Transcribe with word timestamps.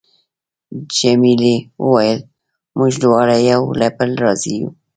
جميلې 0.95 1.55
وويل: 1.83 2.19
موږ 2.77 2.93
دواړه 3.03 3.35
یو 3.51 3.61
له 3.79 3.87
بله 3.97 4.15
راضي 4.23 4.53
یو. 4.59 4.69